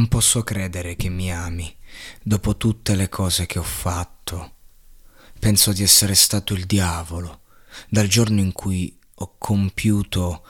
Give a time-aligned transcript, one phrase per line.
[0.00, 1.76] Non posso credere che mi ami
[2.22, 4.54] dopo tutte le cose che ho fatto.
[5.38, 7.42] Penso di essere stato il diavolo
[7.86, 10.46] dal giorno in cui ho compiuto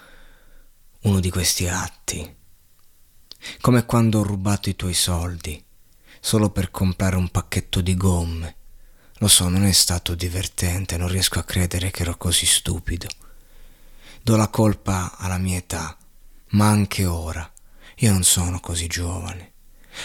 [1.01, 2.37] uno di questi atti.
[3.61, 5.61] Come quando ho rubato i tuoi soldi
[6.21, 8.55] solo per comprare un pacchetto di gomme.
[9.15, 13.09] Lo so, non è stato divertente, non riesco a credere che ero così stupido.
[14.23, 15.99] Do la colpa alla mia età,
[16.51, 17.53] ma anche ora
[18.03, 19.53] io non sono così giovane.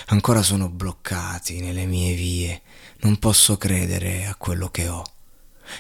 [0.07, 2.62] Ancora sono bloccati nelle mie vie,
[2.99, 5.04] non posso credere a quello che ho.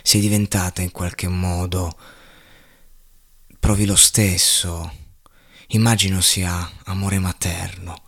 [0.01, 1.97] Sei diventata in qualche modo,
[3.59, 4.91] provi lo stesso,
[5.69, 8.01] immagino sia amore materno.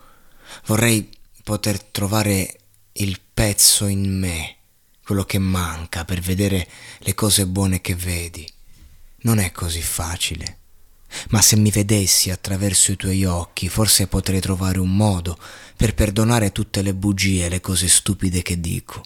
[0.66, 1.10] Vorrei
[1.44, 2.60] poter trovare
[2.94, 4.56] il pezzo in me,
[5.04, 6.66] quello che manca per vedere
[7.00, 8.50] le cose buone che vedi.
[9.24, 10.60] Non è così facile.
[11.30, 15.38] Ma se mi vedessi attraverso i tuoi occhi, forse potrei trovare un modo
[15.76, 19.04] per perdonare tutte le bugie e le cose stupide che dico.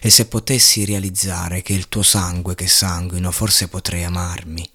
[0.00, 4.68] E se potessi realizzare che il tuo sangue che sanguino, forse potrei amarmi,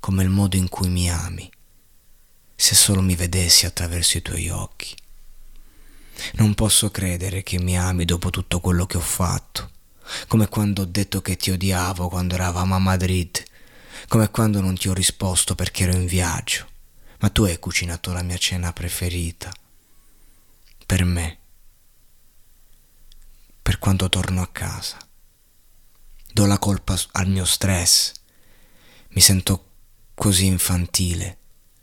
[0.00, 1.50] come il modo in cui mi ami,
[2.54, 4.94] se solo mi vedessi attraverso i tuoi occhi.
[6.34, 9.70] Non posso credere che mi ami dopo tutto quello che ho fatto,
[10.28, 13.42] come quando ho detto che ti odiavo quando eravamo a Madrid,
[14.08, 16.68] come quando non ti ho risposto perché ero in viaggio,
[17.18, 19.52] ma tu hai cucinato la mia cena preferita,
[20.84, 21.38] per me,
[23.62, 24.98] per quando torno a casa.
[26.32, 28.12] Do la colpa al mio stress,
[29.10, 29.70] mi sento
[30.14, 31.38] così infantile,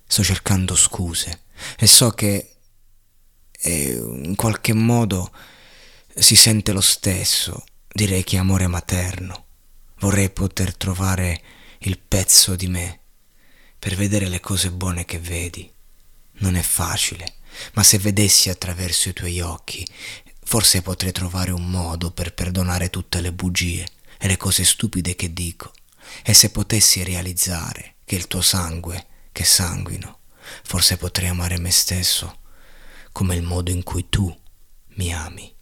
[0.05, 1.41] sto cercando scuse.
[1.77, 2.53] E so che
[3.66, 5.31] e in qualche modo
[6.13, 9.45] si sente lo stesso, direi che amore materno.
[9.99, 11.41] Vorrei poter trovare
[11.86, 13.00] il pezzo di me
[13.78, 15.70] per vedere le cose buone che vedi.
[16.36, 17.36] Non è facile,
[17.73, 19.86] ma se vedessi attraverso i tuoi occhi,
[20.44, 23.86] forse potrei trovare un modo per perdonare tutte le bugie
[24.17, 25.73] e le cose stupide che dico.
[26.24, 30.19] E se potessi realizzare che il tuo sangue, che sanguino,
[30.63, 32.40] forse potrei amare me stesso
[33.12, 34.34] come il modo in cui tu
[34.96, 35.53] mi ami.